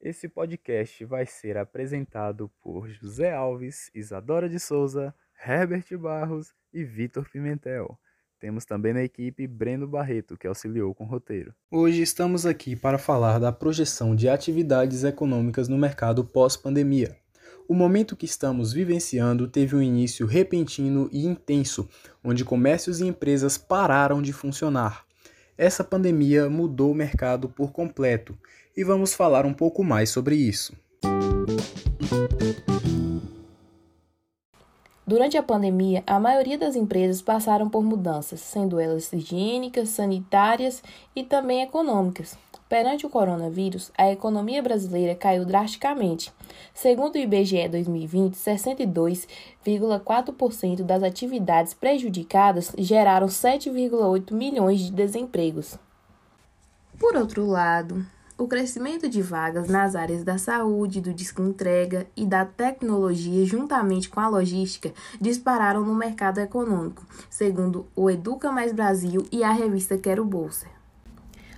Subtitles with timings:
[0.00, 7.28] Esse podcast vai ser apresentado por José Alves, Isadora de Souza, Herbert Barros e Vitor
[7.30, 7.98] Pimentel.
[8.38, 11.54] Temos também na equipe Breno Barreto, que auxiliou com o roteiro.
[11.70, 17.16] Hoje estamos aqui para falar da projeção de atividades econômicas no mercado pós-pandemia.
[17.66, 21.88] O momento que estamos vivenciando teve um início repentino e intenso,
[22.22, 25.05] onde comércios e empresas pararam de funcionar.
[25.58, 28.36] Essa pandemia mudou o mercado por completo
[28.76, 30.74] e vamos falar um pouco mais sobre isso.
[35.06, 40.82] Durante a pandemia, a maioria das empresas passaram por mudanças, sendo elas higiênicas, sanitárias
[41.14, 42.36] e também econômicas.
[42.68, 46.34] Perante o coronavírus, a economia brasileira caiu drasticamente.
[46.74, 55.78] Segundo o IBGE 2020, 62,4% das atividades prejudicadas geraram 7,8 milhões de desempregos.
[56.98, 58.04] Por outro lado,
[58.36, 64.18] o crescimento de vagas nas áreas da saúde, do entrega e da tecnologia, juntamente com
[64.18, 70.24] a logística, dispararam no mercado econômico, segundo o Educa Mais Brasil e a revista Quero
[70.24, 70.75] Bolsa.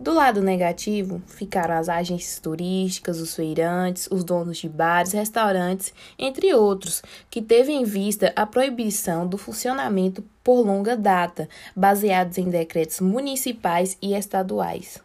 [0.00, 6.54] Do lado negativo, ficaram as agências turísticas, os feirantes, os donos de bares, restaurantes, entre
[6.54, 12.98] outros, que teve em vista a proibição do funcionamento por longa data, baseados em decretos
[13.00, 15.02] municipais e estaduais.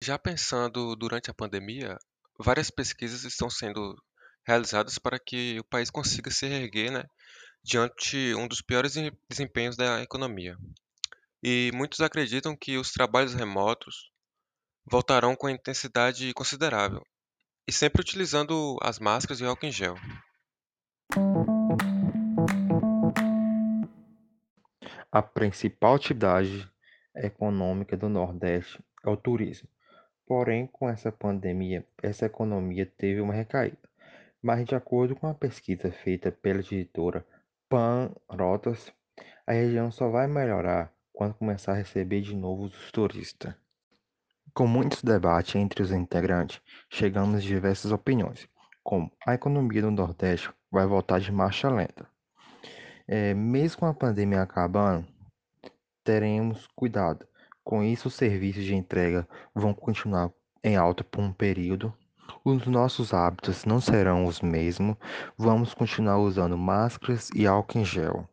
[0.00, 1.98] Já pensando durante a pandemia,
[2.38, 4.00] várias pesquisas estão sendo
[4.46, 7.02] realizadas para que o país consiga se erguer né,
[7.60, 8.94] diante um dos piores
[9.28, 10.56] desempenhos da economia
[11.42, 14.10] e muitos acreditam que os trabalhos remotos
[14.84, 17.02] voltarão com intensidade considerável,
[17.66, 19.94] e sempre utilizando as máscaras e álcool em gel.
[25.10, 26.70] A principal atividade
[27.14, 29.68] econômica do Nordeste é o turismo.
[30.26, 33.88] Porém, com essa pandemia, essa economia teve uma recaída.
[34.42, 37.26] Mas, de acordo com a pesquisa feita pela editora
[37.68, 38.92] Pan Rotas,
[39.46, 43.52] a região só vai melhorar quando começar a receber de novo os turistas.
[44.54, 48.48] Com muitos debates entre os integrantes, chegamos a diversas opiniões,
[48.84, 52.06] como a economia do Nordeste vai voltar de marcha lenta.
[53.08, 55.08] É, mesmo com a pandemia acabando,
[56.04, 57.26] teremos cuidado.
[57.64, 60.30] Com isso, os serviços de entrega vão continuar
[60.62, 61.92] em alta por um período.
[62.44, 64.96] Os nossos hábitos não serão os mesmos.
[65.36, 68.28] Vamos continuar usando máscaras e álcool em gel.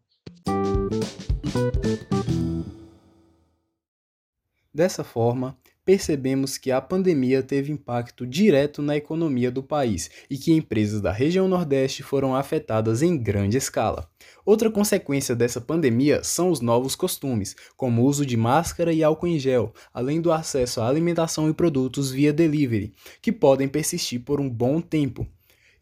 [4.76, 10.52] Dessa forma, percebemos que a pandemia teve impacto direto na economia do país e que
[10.52, 14.06] empresas da região Nordeste foram afetadas em grande escala.
[14.46, 19.28] Outra consequência dessa pandemia são os novos costumes, como o uso de máscara e álcool
[19.28, 24.42] em gel, além do acesso à alimentação e produtos via delivery, que podem persistir por
[24.42, 25.26] um bom tempo.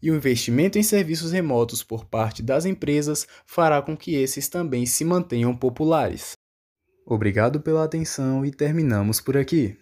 [0.00, 4.86] E o investimento em serviços remotos por parte das empresas fará com que esses também
[4.86, 6.33] se mantenham populares.
[7.06, 9.76] Obrigado pela atenção e terminamos por aqui.